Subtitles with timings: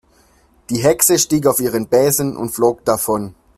[0.71, 3.35] Die Hexe stieg auf ihren Besen und flog davon.